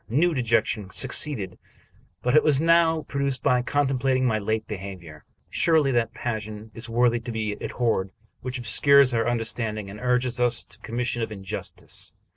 [0.09, 1.59] New dejection succeeded,
[2.23, 5.25] but was now produced by contemplating my late behavior.
[5.51, 8.09] Surely that passion is worthy to be abhorred
[8.41, 12.15] which obscures our understanding and urges us to the com mission of injustice.